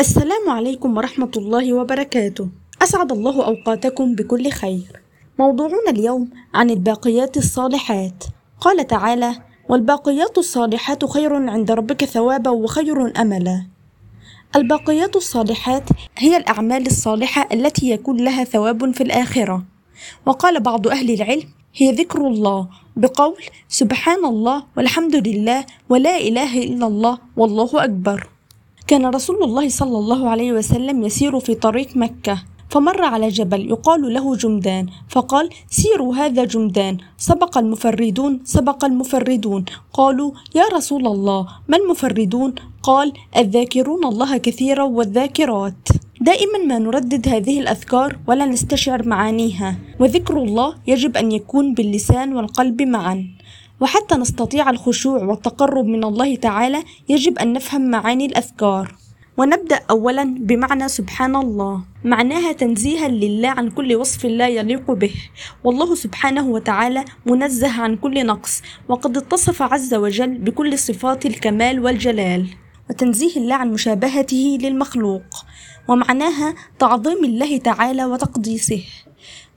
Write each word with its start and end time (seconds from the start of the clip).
السلام 0.00 0.50
عليكم 0.50 0.96
ورحمة 0.96 1.30
الله 1.36 1.72
وبركاته. 1.72 2.48
أسعد 2.82 3.12
الله 3.12 3.46
أوقاتكم 3.46 4.14
بكل 4.14 4.50
خير. 4.50 5.02
موضوعنا 5.38 5.90
اليوم 5.90 6.30
عن 6.54 6.70
الباقيات 6.70 7.36
الصالحات. 7.36 8.24
قال 8.60 8.86
تعالى 8.86 9.32
والباقيات 9.68 10.38
الصالحات 10.38 11.04
خير 11.04 11.34
عند 11.34 11.70
ربك 11.70 12.04
ثوابا 12.04 12.50
وخير 12.50 13.20
أملا. 13.20 13.66
الباقيات 14.56 15.16
الصالحات 15.16 15.84
هي 16.18 16.36
الأعمال 16.36 16.86
الصالحة 16.86 17.48
التي 17.52 17.90
يكون 17.90 18.16
لها 18.16 18.44
ثواب 18.44 18.94
في 18.94 19.02
الآخرة. 19.02 19.64
وقال 20.26 20.60
بعض 20.60 20.88
أهل 20.88 21.10
العلم 21.10 21.48
هي 21.74 21.92
ذكر 21.92 22.26
الله 22.26 22.68
بقول 22.96 23.42
سبحان 23.68 24.24
الله 24.24 24.64
والحمد 24.76 25.16
لله 25.16 25.66
ولا 25.88 26.18
إله 26.18 26.62
إلا 26.62 26.86
الله 26.86 27.18
والله 27.36 27.84
أكبر. 27.84 28.37
كان 28.88 29.06
رسول 29.06 29.42
الله 29.42 29.68
صلى 29.68 29.98
الله 29.98 30.28
عليه 30.28 30.52
وسلم 30.52 31.02
يسير 31.02 31.40
في 31.40 31.54
طريق 31.54 31.96
مكة 31.96 32.42
فمر 32.70 33.04
على 33.04 33.28
جبل 33.28 33.70
يقال 33.70 34.14
له 34.14 34.36
جمدان 34.36 34.86
فقال 35.08 35.50
سيروا 35.70 36.14
هذا 36.14 36.44
جمدان 36.44 36.96
سبق 37.18 37.58
المفردون 37.58 38.40
سبق 38.44 38.84
المفردون 38.84 39.64
قالوا 39.92 40.30
يا 40.54 40.64
رسول 40.72 41.06
الله 41.06 41.48
ما 41.68 41.76
المفردون؟ 41.76 42.54
قال 42.82 43.12
الذاكرون 43.36 44.04
الله 44.04 44.36
كثيرا 44.36 44.84
والذاكرات 44.84 45.88
دائما 46.20 46.58
ما 46.58 46.78
نردد 46.78 47.28
هذه 47.28 47.60
الأذكار 47.60 48.18
ولا 48.28 48.44
نستشعر 48.44 49.08
معانيها 49.08 49.76
وذكر 50.00 50.36
الله 50.42 50.74
يجب 50.86 51.16
أن 51.16 51.32
يكون 51.32 51.74
باللسان 51.74 52.36
والقلب 52.36 52.82
معا. 52.82 53.37
وحتى 53.80 54.14
نستطيع 54.14 54.70
الخشوع 54.70 55.24
والتقرب 55.24 55.84
من 55.84 56.04
الله 56.04 56.36
تعالى 56.36 56.82
يجب 57.08 57.38
أن 57.38 57.52
نفهم 57.52 57.90
معاني 57.90 58.26
الأذكار. 58.26 58.94
ونبدأ 59.36 59.80
أولا 59.90 60.24
بمعنى 60.38 60.88
سبحان 60.88 61.36
الله. 61.36 61.84
معناها 62.04 62.52
تنزيها 62.52 63.08
لله 63.08 63.48
عن 63.48 63.70
كل 63.70 63.94
وصف 63.94 64.26
لا 64.26 64.48
يليق 64.48 64.90
به. 64.90 65.14
والله 65.64 65.94
سبحانه 65.94 66.48
وتعالى 66.48 67.04
منزه 67.26 67.80
عن 67.80 67.96
كل 67.96 68.26
نقص 68.26 68.62
وقد 68.88 69.16
اتصف 69.16 69.62
عز 69.62 69.94
وجل 69.94 70.38
بكل 70.38 70.78
صفات 70.78 71.26
الكمال 71.26 71.84
والجلال. 71.84 72.46
وتنزيه 72.90 73.36
الله 73.36 73.54
عن 73.54 73.72
مشابهته 73.72 74.58
للمخلوق. 74.60 75.22
ومعناها 75.88 76.54
تعظيم 76.78 77.24
الله 77.24 77.58
تعالى 77.58 78.04
وتقديسه. 78.04 78.82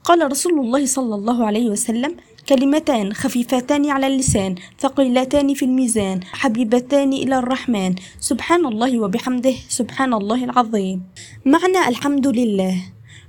قال 0.04 0.30
رسول 0.30 0.60
الله 0.60 0.86
صلى 0.86 1.14
الله 1.14 1.46
عليه 1.46 1.70
وسلم 1.70 2.16
كلمتان 2.48 3.12
خفيفتان 3.12 3.90
على 3.90 4.06
اللسان 4.06 4.54
ثقيلتان 4.80 5.54
في 5.54 5.64
الميزان 5.64 6.20
حبيبتان 6.24 7.12
إلى 7.12 7.38
الرحمن. 7.38 7.94
سبحان 8.20 8.66
الله 8.66 9.00
وبحمده 9.00 9.54
سبحان 9.68 10.14
الله 10.14 10.44
العظيم. 10.44 11.02
معنى 11.46 11.88
الحمد 11.88 12.26
لله. 12.26 12.76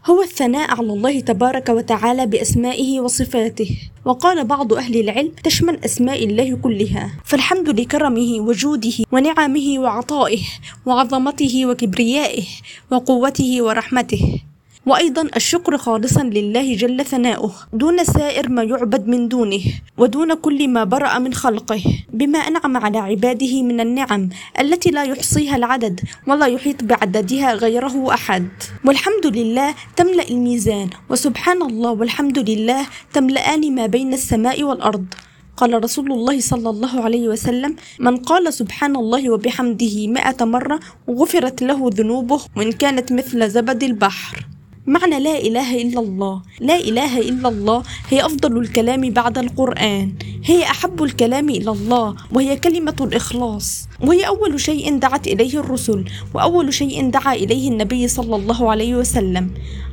هو 0.05 0.21
الثناء 0.21 0.71
على 0.71 0.93
الله 0.93 1.19
تبارك 1.19 1.69
وتعالى 1.69 2.25
بأسمائه 2.25 2.99
وصفاته. 2.99 3.69
وقال 4.05 4.45
بعض 4.45 4.73
أهل 4.73 4.99
العلم 4.99 5.31
تشمل 5.43 5.79
أسماء 5.85 6.23
الله 6.25 6.55
كلها. 6.55 7.11
فالحمد 7.25 7.79
لكرمه 7.79 8.31
وجوده 8.41 8.93
ونعمه 9.11 9.79
وعطائه 9.79 10.43
وعظمته 10.85 11.65
وكبريائه 11.65 12.43
وقوته 12.91 13.61
ورحمته. 13.61 14.52
وأيضا 14.85 15.29
الشكر 15.35 15.77
خالصا 15.77 16.23
لله 16.23 16.75
جل 16.75 17.05
ثناؤه 17.05 17.53
دون 17.73 18.03
سائر 18.03 18.49
ما 18.49 18.63
يعبد 18.63 19.07
من 19.07 19.27
دونه 19.27 19.63
ودون 19.97 20.33
كل 20.33 20.67
ما 20.67 20.83
برأ 20.83 21.19
من 21.19 21.33
خلقه 21.33 21.83
بما 22.13 22.39
أنعم 22.39 22.77
على 22.77 22.97
عباده 22.97 23.63
من 23.63 23.79
النعم 23.79 24.29
التي 24.59 24.89
لا 24.89 25.03
يحصيها 25.03 25.55
العدد 25.55 25.99
ولا 26.27 26.45
يحيط 26.45 26.83
بعددها 26.83 27.53
غيره 27.53 28.13
أحد. 28.13 28.47
والحمد 28.85 29.25
لله 29.27 29.75
تملأ 29.95 30.27
الميزان 30.27 30.89
وسبحان 31.09 31.61
الله 31.61 31.91
والحمد 31.91 32.39
لله 32.49 32.85
تملأان 33.13 33.75
ما 33.75 33.85
بين 33.85 34.13
السماء 34.13 34.63
والأرض. 34.63 35.05
قال 35.57 35.83
رسول 35.83 36.11
الله 36.11 36.39
صلى 36.39 36.69
الله 36.69 37.01
عليه 37.01 37.27
وسلم 37.27 37.75
من 37.99 38.17
قال 38.17 38.53
سبحان 38.53 38.95
الله 38.95 39.29
وبحمده 39.29 40.07
مائة 40.07 40.45
مرة 40.45 40.79
غفرت 41.09 41.61
له 41.63 41.89
ذنوبه 41.93 42.41
وإن 42.57 42.71
كانت 42.71 43.11
مثل 43.11 43.49
زبد 43.49 43.83
البحر. 43.83 44.47
معنى 44.87 45.19
لا 45.19 45.39
إله 45.39 45.81
إلا 45.81 45.99
الله. 45.99 46.41
لا 46.59 46.75
إله 46.75 47.19
إلا 47.19 47.49
الله 47.49 47.83
هي 48.09 48.25
أفضل 48.25 48.57
الكلام 48.57 49.09
بعد 49.09 49.37
القرآن. 49.37 50.13
هي 50.43 50.63
أحب 50.63 51.03
الكلام 51.03 51.49
إلى 51.49 51.71
الله 51.71 52.15
وهي 52.31 52.59
كلمة 52.59 52.95
الإخلاص. 53.01 53.87
وهي 54.03 54.27
أول 54.27 54.59
شيء 54.59 54.97
دعت 54.97 55.27
إليه 55.27 55.59
الرسل 55.59 56.05
وأول 56.33 56.73
شيء 56.73 57.09
دعا 57.09 57.33
إليه 57.33 57.69
النبي 57.69 58.07
صلى 58.07 58.35
الله 58.35 58.71
عليه 58.71 58.95
وسلم. 58.95 59.51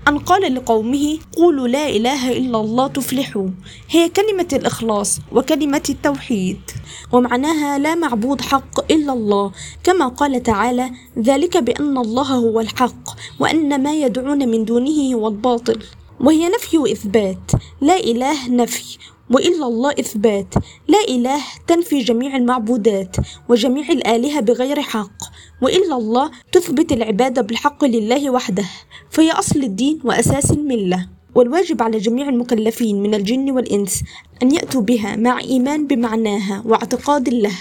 أن 0.09 0.19
قال 0.19 0.55
لقومه 0.55 1.19
قولوا 1.37 1.69
لا 1.69 1.89
إله 1.89 2.33
إلا 2.33 2.61
الله 2.61 2.87
تفلحوا. 2.87 3.49
هي 3.91 4.09
كلمة 4.09 4.49
الإخلاص 4.53 5.19
وكلمة 5.33 5.83
التوحيد. 5.89 6.61
ومعناها 7.13 7.79
لا 7.79 7.95
معبود 7.95 8.41
حق 8.41 8.93
إلا 8.93 9.13
الله. 9.13 9.53
كما 9.85 10.09
قال 10.09 10.43
تعالى 10.43 10.91
ذلك 11.19 11.57
بأن 11.57 11.99
الله 11.99 12.23
هو 12.23 12.61
الحق 12.61 13.05
وأن 13.41 13.83
ما 13.83 13.95
يدعون 13.95 14.49
من 14.49 14.65
دونه 14.65 15.15
هو 15.15 15.29
الباطل. 15.29 15.79
وهي 16.21 16.49
نفي 16.49 16.79
وإثبات 16.79 17.51
لا 17.81 17.97
إله 17.97 18.49
نفي 18.49 18.99
وإلا 19.31 19.67
الله 19.67 19.91
إثبات. 19.91 20.55
لا 20.89 20.99
إله 21.09 21.41
تنفي 21.67 21.99
جميع 21.99 22.37
المعبودات 22.37 23.17
وجميع 23.49 23.89
الآلهة 23.89 24.41
بغير 24.41 24.81
حق. 24.81 25.19
وإلا 25.63 25.97
الله 25.97 26.31
تثبت 26.53 26.93
العبادة 26.93 27.43
بالحق 27.43 27.85
لله 27.85 28.31
وحده 28.31 28.65
فهي 29.11 29.31
أصل 29.31 29.63
الدين 29.63 30.01
وأساس 30.05 30.51
الملة. 30.51 31.09
والواجب 31.35 31.83
على 31.83 31.99
جميع 31.99 32.29
المكلفين 32.29 33.03
من 33.03 33.15
الجن 33.15 33.51
والإنس 33.51 34.03
أن 34.43 34.51
يأتوا 34.55 34.81
بها 34.81 35.17
مع 35.17 35.41
إيمان 35.41 35.87
بمعناها 35.87 36.63
واعتقاد 36.67 37.29
له 37.29 37.55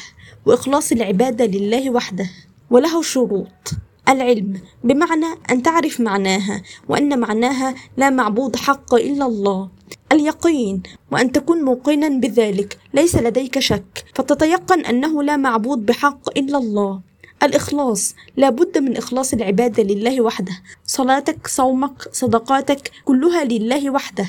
وإخلاص 0.46 0.92
العبادة 0.92 1.46
لله 1.46 1.90
وحده. 1.90 2.30
وله 2.72 3.02
شروط. 3.02 3.72
العلم 4.10 4.62
بمعنى 4.84 5.26
أن 5.52 5.64
تعرف 5.64 6.02
معناها 6.02 6.62
وأن 6.90 7.20
معناها 7.20 7.76
لا 7.98 8.10
معبود 8.10 8.56
حق 8.56 8.94
إلا 8.96 9.26
الله. 9.26 9.70
اليقين 10.12 10.84
وأن 11.12 11.32
تكون 11.32 11.64
موقنا 11.64 12.08
بذلك 12.08 12.78
ليس 12.94 13.16
لديك 13.16 13.60
شك. 13.60 14.06
فتتيقن 14.16 14.86
أنه 14.86 15.24
لا 15.24 15.38
معبود 15.38 15.86
بحق 15.86 16.38
إلا 16.38 16.58
الله. 16.58 17.02
الإخلاص 17.44 18.16
لا 18.38 18.50
بد 18.50 18.78
من 18.78 18.98
إخلاص 18.98 19.34
العبادة 19.34 19.84
لله 19.84 20.22
وحده. 20.22 20.54
صلاتك 20.86 21.48
صومك 21.48 22.10
صدقاتك 22.12 22.92
كلها 23.06 23.44
لله 23.44 23.90
وحده. 23.90 24.26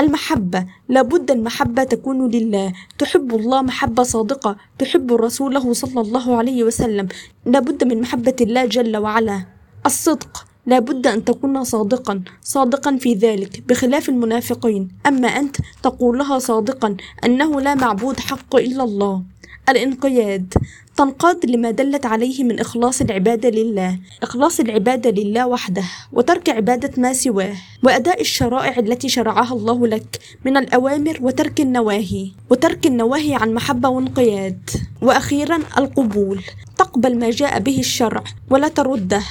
المحبة 0.00 0.66
لابد 0.88 1.30
المحبة 1.30 1.84
تكون 1.84 2.28
لله. 2.30 2.72
تحب 2.98 3.34
الله 3.34 3.62
محبة 3.62 4.02
صادقة. 4.02 4.56
تحب 4.78 5.12
رسوله 5.12 5.72
صلى 5.72 6.00
الله 6.00 6.36
عليه 6.36 6.64
وسلم. 6.64 7.08
لابد 7.46 7.84
من 7.84 8.00
محبة 8.00 8.36
الله 8.40 8.66
جل 8.66 8.96
وعلا. 8.96 9.46
الصدق 9.86 10.46
لابد 10.66 11.06
أن 11.06 11.24
تكون 11.24 11.64
صادقا 11.64 12.22
صادقا 12.42 12.96
في 12.96 13.14
ذلك 13.14 13.62
بخلاف 13.68 14.08
المنافقين. 14.08 14.88
أما 15.06 15.28
أنت 15.28 15.56
تقولها 15.82 16.38
صادقا 16.38 16.96
أنه 17.24 17.60
لا 17.60 17.74
معبود 17.74 18.20
حق 18.20 18.56
إلا 18.56 18.84
الله. 18.84 19.22
الإنقياد. 19.70 20.54
تنقاد 20.96 21.46
لما 21.46 21.70
دلت 21.70 22.06
عليه 22.06 22.44
من 22.44 22.60
إخلاص 22.60 23.00
العبادة 23.00 23.48
لله. 23.48 23.98
إخلاص 24.22 24.60
العبادة 24.60 25.10
لله 25.10 25.46
وحده 25.46 25.84
وترك 26.12 26.48
عبادة 26.48 26.90
ما 26.96 27.12
سواه 27.12 27.56
وأداء 27.82 28.20
الشرائع 28.20 28.78
التي 28.78 29.08
شرعها 29.08 29.54
الله 29.54 29.86
لك 29.86 30.18
من 30.44 30.56
الأوامر 30.56 31.18
وترك 31.20 31.60
النواهي 31.60 32.30
وترك 32.50 32.86
النواهي 32.86 33.34
عن 33.34 33.54
محبة 33.54 33.88
وانقياد. 33.88 34.70
وأخيرا 35.02 35.58
القبول. 35.78 36.44
تقبل 36.78 37.18
ما 37.18 37.30
جاء 37.30 37.58
به 37.60 37.78
الشرع 37.78 38.24
ولا 38.50 38.68
ترده. 38.68 39.22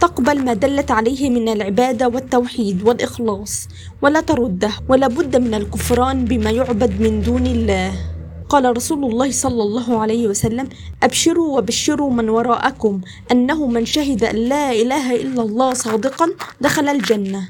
تقبل 0.00 0.44
ما 0.44 0.54
دلت 0.54 0.90
عليه 0.90 1.30
من 1.30 1.48
العبادة 1.48 2.08
والتوحيد 2.08 2.82
والإخلاص 2.82 3.68
ولا 4.02 4.20
ترده. 4.20 4.70
ولا 4.88 5.08
بد 5.08 5.36
من 5.36 5.54
الكفران 5.54 6.24
بما 6.24 6.50
يعبد 6.50 7.00
من 7.00 7.22
دون 7.22 7.46
الله. 7.46 8.11
قال 8.52 8.76
رسول 8.76 9.04
الله 9.04 9.30
صلى 9.30 9.62
الله 9.62 9.88
عليه 9.98 10.28
وسلم 10.28 10.68
أبشروا 11.02 11.58
وبشروا 11.58 12.10
من 12.10 12.28
وراءكم 12.28 13.00
أنه 13.32 13.66
من 13.66 13.86
شهد 13.86 14.24
أن 14.24 14.36
لا 14.36 14.72
إله 14.72 15.16
إلا 15.16 15.42
الله 15.42 15.74
صادقا 15.74 16.26
دخل 16.60 16.88
الجنة. 16.88 17.48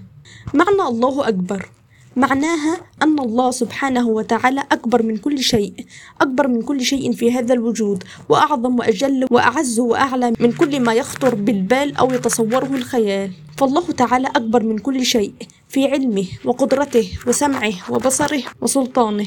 معنى 0.54 0.82
الله 0.88 1.28
أكبر. 1.28 1.69
معناها 2.16 2.75
أن 3.02 3.19
الله 3.19 3.50
سبحانه 3.50 4.06
وتعالى 4.08 4.62
أكبر 4.72 5.02
من 5.02 5.16
كل 5.16 5.38
شيء 5.43 5.72
أكبر 6.20 6.49
من 6.49 6.62
كل 6.62 6.81
شيء 6.84 7.12
في 7.12 7.32
هذا 7.32 7.55
الوجود 7.55 8.05
وأعظم 8.28 8.78
وأجل 8.78 9.26
وأعز 9.31 9.81
وأعلى 9.81 10.32
من 10.40 10.52
كل 10.52 10.81
ما 10.81 10.94
يخطر 10.94 11.34
بالبال 11.34 11.96
أو 11.96 12.12
يتصوره 12.12 12.70
الخيال. 12.75 13.31
فالله 13.58 13.87
تعالى 13.93 14.28
أكبر 14.28 14.62
من 14.62 14.78
كل 14.78 15.05
شيء 15.05 15.32
في 15.69 15.81
علمه 15.90 16.26
وقدرته 16.44 17.06
وسمعه 17.26 17.72
وبصره 17.90 18.43
وسلطانه. 18.60 19.26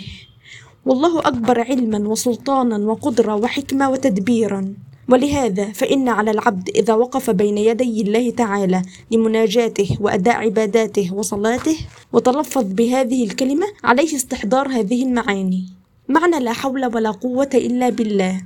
والله 0.86 1.20
أكبر 1.20 1.62
علما 1.62 2.10
وسلطانا 2.10 2.78
وقدرة 2.78 3.36
وحكمة 3.36 3.90
وتدبيرا. 3.90 4.74
ولهذا 5.10 5.72
فإن 5.72 6.10
على 6.10 6.32
العبد 6.32 6.70
إذا 6.70 6.94
وقف 6.94 7.30
بين 7.30 7.58
يدي 7.58 8.02
الله 8.02 8.30
تعالى 8.30 8.82
لمناجاته 9.12 9.98
وأداء 10.02 10.36
عباداته 10.36 11.14
وصلاته 11.14 11.78
وتلفظ 12.14 12.64
بهذه 12.64 13.24
الكلمة 13.24 13.66
عليه 13.84 14.16
استحضار 14.16 14.68
هذه 14.68 15.04
المعاني. 15.04 15.66
معنى 16.10 16.40
لا 16.40 16.54
حول 16.54 16.86
ولا 16.86 17.12
قوة 17.12 17.50
إلا 17.54 17.90
بالله. 17.90 18.42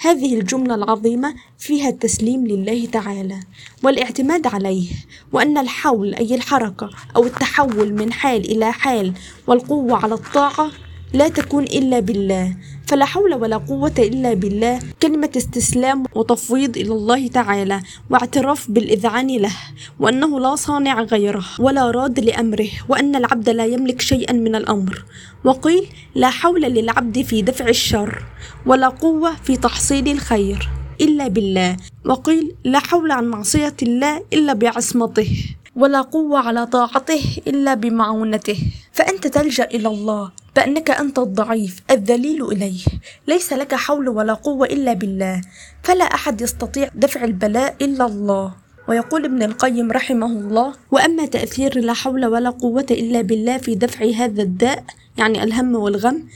هذه 0.00 0.34
الجملة 0.40 0.74
العظيمة 0.74 1.34
فيها 1.58 1.88
التسليم 1.88 2.46
لله 2.46 2.86
تعالى 2.86 3.40
والاعتماد 3.82 4.46
عليه 4.46 4.88
وأن 5.32 5.58
الحول 5.58 6.14
أي 6.14 6.34
الحركة 6.34 6.90
أو 7.16 7.24
التحول 7.24 7.92
من 7.92 8.12
حال 8.12 8.44
إلى 8.50 8.72
حال 8.72 9.12
والقوة 9.46 10.04
على 10.04 10.14
الطاعة 10.14 10.70
لا 11.12 11.28
تكون 11.28 11.64
إلا 11.64 12.00
بالله 12.00 12.56
فلا 12.86 13.04
حول 13.04 13.34
ولا 13.34 13.56
قوة 13.56 13.94
إلا 13.98 14.34
بالله. 14.34 14.78
كلمة 15.02 15.30
استسلام 15.36 16.04
وتفويض 16.14 16.76
إلى 16.76 16.92
الله 16.92 17.28
تعالى 17.28 17.82
واعتراف 18.10 18.70
بالإذعان 18.70 19.26
له 19.26 19.56
وأنه 19.98 20.40
لا 20.40 20.54
صانع 20.56 21.02
غيره 21.02 21.44
ولا 21.58 21.90
راد 21.90 22.20
لأمره 22.20 22.68
وأن 22.88 23.16
العبد 23.16 23.48
لا 23.48 23.66
يملك 23.66 24.00
شيئا 24.00 24.32
من 24.32 24.54
الأمر. 24.54 25.04
وقيل 25.44 25.86
لا 26.14 26.30
حول 26.30 26.62
للعبد 26.62 27.22
في 27.22 27.42
دفع 27.42 27.68
الشر 27.68 28.22
ولا 28.66 28.88
قوة 28.88 29.34
في 29.44 29.56
تحصيل 29.56 30.08
الخير 30.08 30.68
إلا 31.00 31.28
بالله. 31.28 31.76
وقيل 32.06 32.54
لا 32.64 32.78
حول 32.78 33.10
عن 33.10 33.24
معصية 33.24 33.76
الله 33.82 34.22
إلا 34.32 34.52
بعصمته 34.52 35.30
ولا 35.76 36.00
قوة 36.00 36.38
على 36.38 36.66
طاعته 36.66 37.22
إلا 37.46 37.74
بمعونته. 37.74 38.58
فأنت 38.92 39.26
تلجأ 39.26 39.64
إلى 39.64 39.88
الله 39.88 40.30
بأنك 40.56 40.90
أنت 40.90 41.18
الضعيف 41.18 41.80
الذليل 41.90 42.44
إليه. 42.44 42.84
ليس 43.28 43.52
لك 43.52 43.74
حول 43.74 44.08
ولا 44.08 44.34
قوة 44.34 44.66
إلا 44.66 44.92
بالله. 44.92 45.40
فلا 45.82 46.04
أحد 46.04 46.40
يستطيع 46.40 46.90
دفع 46.94 47.24
البلاء 47.24 47.76
إلا 47.80 48.06
الله. 48.06 48.54
ويقول 48.88 49.24
ابن 49.24 49.42
القيم 49.42 49.92
رحمه 49.92 50.26
الله 50.26 50.72
وأما 50.90 51.26
تأثير 51.26 51.78
لا 51.78 51.92
حول 51.92 52.26
ولا 52.26 52.50
قوة 52.50 52.86
إلا 52.90 53.20
بالله 53.20 53.58
في 53.58 53.74
دفع 53.74 54.04
هذا 54.04 54.42
الداء 54.42 54.84
يعني 55.18 55.42
الهم 55.42 55.74
والغم 55.74 56.28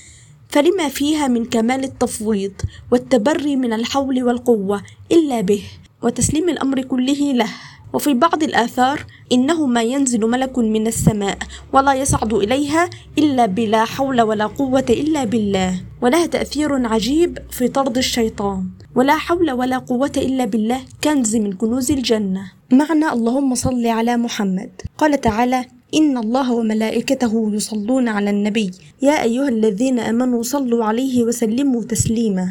فلما 0.49 0.89
فيها 0.89 1.27
من 1.27 1.45
كمال 1.45 1.85
التفويض 1.85 2.53
والتبري 2.91 3.57
من 3.57 3.73
الحول 3.73 4.23
والقوة 4.23 4.83
إلا 5.13 5.41
به 5.41 5.63
وتسليم 6.03 6.49
الأمر 6.49 6.83
كله 6.83 7.33
له. 7.33 7.51
وفي 7.95 8.15
بعض 8.15 8.43
الآثار 8.43 9.07
إنه 9.33 9.67
ما 9.67 9.83
ينزل 9.83 10.21
ملك 10.21 10.59
من 10.59 10.87
السماء 10.87 11.39
ولا 11.73 11.95
يصعد 11.95 12.35
إليها 12.35 12.91
إلا 13.19 13.47
بلا 13.47 13.85
حول 13.85 14.21
ولا 14.21 14.47
قوة 14.47 14.85
إلا 14.91 15.25
بالله. 15.25 15.81
ولها 16.03 16.27
تأثير 16.27 16.87
عجيب 16.87 17.39
في 17.51 17.69
طرد 17.69 17.97
الشيطان. 17.99 18.69
ولا 18.95 19.17
حول 19.17 19.51
ولا 19.51 19.79
قوة 19.79 20.13
إلا 20.17 20.45
بالله 20.45 20.81
كنز 21.05 21.37
من 21.37 21.53
كنوز 21.53 21.91
الجنة. 21.91 22.53
معنى 22.73 23.09
اللهم 23.13 23.55
صل 23.55 23.87
على 23.87 24.17
محمد. 24.17 24.71
قال 24.99 25.21
تعالى 25.21 25.65
إن 25.95 26.19
الله 26.19 26.53
وملائكته 26.53 27.51
يصلون 27.55 28.09
على 28.09 28.31
النبي. 28.31 28.71
يا 29.03 29.23
أيها 29.23 29.49
الذين 29.49 29.99
آمنوا 29.99 30.43
صلوا 30.43 30.85
عليه 30.85 31.23
وسلموا 31.23 31.83
تسليما. 31.83 32.49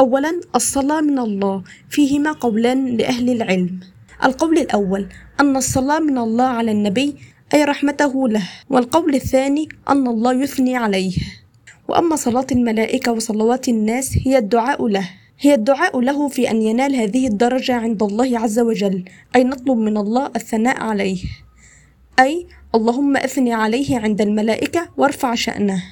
أولا 0.00 0.40
الصلاة 0.54 1.00
من 1.00 1.18
الله. 1.18 1.62
فيهما 1.90 2.32
قولان 2.32 2.96
لأهل 2.96 3.30
العلم. 3.30 3.93
القول 4.24 4.58
الأول 4.58 5.06
أن 5.40 5.56
الصلاة 5.56 5.98
من 5.98 6.18
الله 6.18 6.44
على 6.44 6.70
النبي 6.70 7.16
أي 7.54 7.64
رحمته 7.64 8.28
له. 8.28 8.42
والقول 8.70 9.14
الثاني 9.14 9.68
أن 9.88 10.06
الله 10.06 10.42
يثني 10.42 10.76
عليه. 10.76 11.12
وأما 11.88 12.16
صلاة 12.16 12.46
الملائكة 12.52 13.12
وصلوات 13.12 13.68
الناس 13.68 14.18
هي 14.26 14.38
الدعاء 14.38 14.86
له. 14.86 15.10
هي 15.40 15.54
الدعاء 15.54 16.00
له 16.00 16.28
في 16.28 16.50
أن 16.50 16.62
ينال 16.62 16.96
هذه 16.96 17.26
الدرجة 17.26 17.74
عند 17.74 18.02
الله 18.02 18.38
عز 18.38 18.58
وجل 18.58 19.04
أي 19.36 19.44
نطلب 19.44 19.78
من 19.78 19.96
الله 19.96 20.26
الثناء 20.26 20.80
عليه. 20.80 21.18
أي 22.20 22.46
اللهم 22.74 23.16
أثني 23.16 23.52
عليه 23.52 23.98
عند 23.98 24.20
الملائكة 24.20 24.88
وارفع 24.96 25.34
شأنه. 25.34 25.82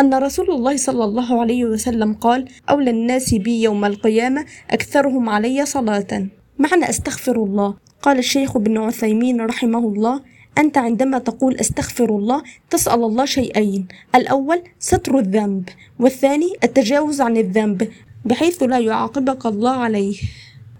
أن 0.00 0.14
رسول 0.14 0.50
الله 0.50 0.76
صلى 0.76 1.04
الله 1.04 1.40
عليه 1.40 1.64
وسلم 1.64 2.14
قال 2.14 2.48
أولى 2.70 2.90
الناس 2.90 3.34
بي 3.34 3.62
يوم 3.62 3.84
القيامة 3.84 4.44
أكثرهم 4.70 5.28
علي 5.28 5.66
صلاة. 5.66 6.26
معنى 6.58 6.90
أستغفر 6.90 7.36
الله. 7.36 7.74
قال 8.02 8.18
الشيخ 8.18 8.56
ابن 8.56 8.78
عثيمين 8.78 9.40
رحمه 9.40 9.78
الله 9.78 10.20
أنت 10.58 10.78
عندما 10.78 11.18
تقول 11.18 11.56
أستغفر 11.56 12.16
الله 12.16 12.42
تسأل 12.70 13.02
الله 13.02 13.24
شيئين. 13.24 13.88
الأول 14.14 14.62
ستر 14.78 15.18
الذنب 15.18 15.68
والثاني 15.98 16.52
التجاوز 16.64 17.20
عن 17.20 17.36
الذنب 17.36 17.88
بحيث 18.24 18.62
لا 18.62 18.78
يعاقبك 18.78 19.46
الله 19.46 19.70
عليه. 19.70 20.16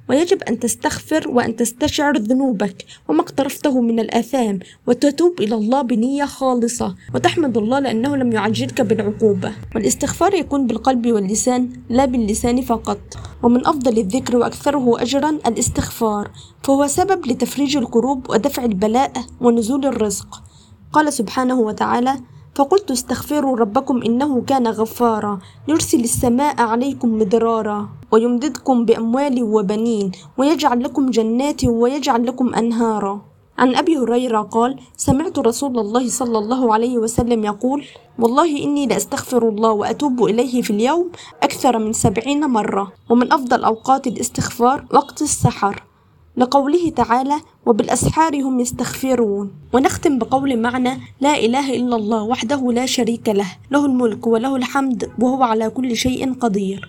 ويجب 0.08 0.42
أن 0.42 0.58
تستغفر 0.58 1.28
وأن 1.28 1.56
تستشعر 1.56 2.16
ذنوبك 2.16 2.84
وما 3.08 3.20
اقترفته 3.20 3.80
من 3.80 4.00
الآثام 4.00 4.58
وتتوب 4.86 5.40
إلى 5.40 5.54
الله 5.54 5.82
بنية 5.82 6.24
خالصة 6.24 6.94
وتحمد 7.14 7.56
الله 7.56 7.78
لأنه 7.78 8.16
لم 8.16 8.32
يعجلك 8.32 8.80
بالعقوبة. 8.80 9.52
والاستغفار 9.74 10.34
يكون 10.34 10.66
بالقلب 10.66 11.06
واللسان 11.06 11.70
لا 11.88 12.04
باللسان 12.04 12.62
فقط. 12.62 12.98
ومن 13.42 13.66
أفضل 13.66 13.98
الذكر 13.98 14.36
وأكثره 14.36 15.02
أجرا 15.02 15.30
الاستغفار 15.46 16.30
فهو 16.62 16.86
سبب 16.86 17.26
لتفريج 17.26 17.76
الكروب 17.76 18.30
ودفع 18.30 18.64
البلاء 18.64 19.12
ونزول 19.40 19.86
الرزق. 19.86 20.42
قال 20.92 21.12
سبحانه 21.12 21.60
وتعالى 21.60 22.16
فقلت 22.56 22.90
استغفروا 22.90 23.56
ربكم 23.56 24.02
إنه 24.02 24.40
كان 24.40 24.66
غفارا. 24.66 25.38
يرسل 25.68 26.00
السماء 26.00 26.60
عليكم 26.60 27.18
مدرارا. 27.18 27.88
ويمددكم 28.12 28.84
بأموال 28.84 29.42
وبنين 29.42 30.12
ويجعل 30.38 30.82
لكم 30.82 31.10
جنات 31.10 31.64
ويجعل 31.64 32.26
لكم 32.26 32.54
أنهارا. 32.54 33.20
عن 33.58 33.74
أبي 33.74 33.98
هريرة 33.98 34.40
قال 34.40 34.80
سمعت 34.96 35.38
رسول 35.38 35.78
الله 35.78 36.08
صلى 36.08 36.38
الله 36.38 36.74
عليه 36.74 36.98
وسلم 36.98 37.44
يقول 37.44 37.84
والله 38.18 38.62
إني 38.64 38.86
لأستغفر 38.86 39.48
الله 39.48 39.72
وأتوب 39.72 40.24
إليه 40.24 40.62
في 40.62 40.70
اليوم 40.70 41.10
أكثر 41.42 41.78
من 41.78 41.92
سبعين 41.92 42.40
مرة. 42.40 42.92
ومن 43.10 43.32
أفضل 43.32 43.64
أوقات 43.64 44.06
الاستغفار 44.06 44.84
وقت 44.92 45.22
السحر. 45.22 45.85
لقوله 46.36 46.90
تعالى 46.90 47.36
وبالأسحار 47.66 48.42
هم 48.42 48.60
يستغفرون. 48.60 49.50
ونختم 49.72 50.18
بقول 50.18 50.56
معنى 50.60 51.00
لا 51.20 51.38
إله 51.38 51.74
إلا 51.76 51.96
الله 51.96 52.22
وحده 52.22 52.72
لا 52.72 52.86
شريك 52.86 53.28
له 53.28 53.46
له 53.70 53.86
الملك 53.86 54.26
وله 54.26 54.56
الحمد 54.56 55.10
وهو 55.18 55.42
على 55.42 55.70
كل 55.70 55.96
شيء 55.96 56.32
قدير. 56.34 56.88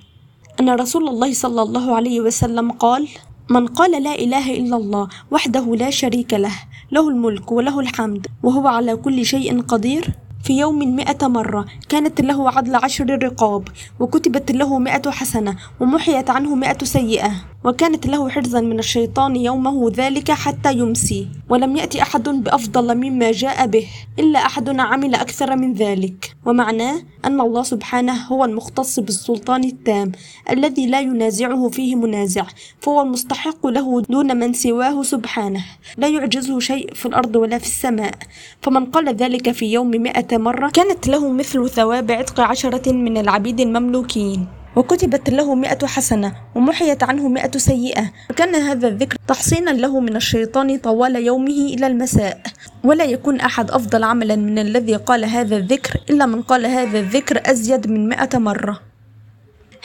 أن 0.60 0.70
رسول 0.70 1.08
الله 1.08 1.34
صلى 1.34 1.62
الله 1.62 1.96
عليه 1.96 2.22
وسلم 2.22 2.72
قال 2.72 3.08
من 3.50 3.68
قال 3.68 4.04
لا 4.04 4.16
إله 4.16 4.58
إلا 4.60 4.76
الله 4.76 5.08
وحده 5.32 5.76
لا 5.76 5.90
شريك 5.90 6.34
له 6.34 6.56
له 6.92 7.10
الملك 7.10 7.52
وله 7.52 7.80
الحمد 7.80 8.28
وهو 8.44 8.68
على 8.68 8.96
كل 8.96 9.26
شيء 9.26 9.62
قدير. 9.62 10.12
في 10.44 10.60
يوم 10.60 10.96
مئة 10.96 11.28
مرة 11.28 11.66
كانت 11.90 12.22
له 12.22 12.52
عدل 12.52 12.76
عشر 12.76 13.20
رقاب 13.24 13.64
وكتبت 14.00 14.52
له 14.52 14.80
مئة 14.80 15.12
حسنة 15.12 15.56
ومحيت 15.80 16.30
عنه 16.30 16.56
مئة 16.56 16.86
سيئة. 16.86 17.32
وكانت 17.68 18.08
له 18.08 18.30
حرزا 18.30 18.62
من 18.62 18.80
الشيطان 18.80 19.36
يومه 19.36 19.92
ذلك 19.96 20.32
حتى 20.32 20.74
يمسي 20.74 21.28
ولم 21.50 21.76
يأتي 21.76 22.02
أحد 22.02 22.30
بأفضل 22.30 22.96
مما 22.96 23.32
جاء 23.32 23.68
به 23.68 23.88
إلا 24.20 24.40
أحد 24.40 24.80
عمل 24.80 25.16
أكثر 25.16 25.56
من 25.56 25.74
ذلك. 25.74 26.36
ومعناه 26.46 27.02
أن 27.26 27.42
الله 27.42 27.64
سبحانه 27.64 28.14
هو 28.14 28.46
المختص 28.46 29.00
بالسلطان 29.00 29.64
التام 29.64 30.12
الذي 30.50 30.88
لا 30.88 31.00
ينازعه 31.00 31.70
فيه 31.70 31.96
منازع 31.96 32.46
فهو 32.80 33.02
المستحق 33.02 33.68
له 33.68 34.02
دون 34.02 34.38
من 34.38 34.54
سواه 34.54 35.04
سبحانه. 35.04 35.66
لا 35.98 36.08
يعجزه 36.08 36.60
شيء 36.60 36.94
في 36.94 37.06
الأرض 37.06 37.36
ولا 37.36 37.58
في 37.58 37.66
السماء. 37.66 38.14
فمن 38.62 38.86
قال 38.86 39.16
ذلك 39.16 39.52
في 39.52 39.66
يوم 39.66 39.90
مئة 39.90 40.38
مرة 40.38 40.70
كانت 40.70 41.08
له 41.08 41.32
مثل 41.32 41.70
ثواب 41.70 42.12
عتق 42.12 42.40
عشرة 42.40 42.92
من 42.92 43.18
العبيد 43.18 43.60
المملوكين. 43.60 44.48
وكتبت 44.78 45.30
له 45.30 45.56
مئة 45.56 45.88
حسنة 45.88 46.34
ومحيت 46.56 47.04
عنه 47.04 47.28
مئة 47.28 47.58
سيئة. 47.58 48.12
وكان 48.30 48.56
هذا 48.56 48.88
الذكر 48.88 49.18
تحصينا 49.28 49.72
له 49.72 50.00
من 50.00 50.16
الشيطان 50.16 50.78
طوال 50.78 51.16
يومه 51.16 51.74
إلى 51.74 51.88
المساء. 51.88 52.42
ولا 52.84 53.04
يكون 53.04 53.40
أحد 53.40 53.72
أفضل 53.72 54.04
عملا 54.04 54.36
من 54.36 54.60
الذي 54.60 54.96
قال 54.96 55.26
هذا 55.26 55.58
الذكر 55.58 56.00
إلا 56.10 56.26
من 56.26 56.42
قال 56.42 56.66
هذا 56.66 57.00
الذكر 57.00 57.42
أزيد 57.46 57.90
من 57.90 58.10
مئة 58.10 58.38
مرة. 58.38 58.80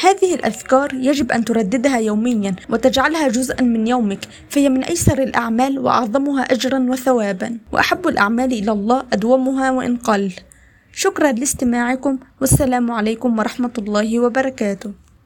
هذه 0.05 0.35
الأذكار 0.35 0.95
يجب 0.95 1.33
أن 1.33 1.45
ترددها 1.45 1.99
يوميا 1.99 2.55
وتجعلها 2.71 3.29
جزءا 3.29 3.63
من 3.63 3.87
يومك 3.87 4.29
فهي 4.49 4.69
من 4.69 4.85
أيسر 4.85 5.23
الأعمال 5.23 5.79
وأعظمها 5.79 6.43
أجرا 6.43 6.79
وثوابا. 6.91 7.59
وأحب 7.73 8.09
الأعمال 8.09 8.53
إلى 8.53 8.73
الله 8.73 9.03
أدومها 9.13 9.71
وإن 9.71 9.97
قل 9.97 10.33
شكرا 10.93 11.33
لاستماعكم 11.33 12.19
والسلام 12.41 12.91
عليكم 12.91 13.39
ورحمة 13.39 13.73
الله 13.79 14.21
وبركاته. 14.21 15.02